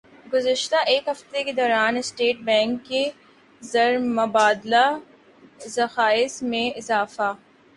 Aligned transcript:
گزشتہ 0.33 0.75
ایک 0.91 1.07
ہفتہ 1.07 1.41
کے 1.45 1.51
دوران 1.53 1.97
اسٹیٹ 1.97 2.37
بینک 2.43 2.85
کے 2.85 3.03
زرمبادلہ 3.61 4.85
ذخائر 5.67 6.43
میں 6.43 6.69
اضافہ 6.77 7.33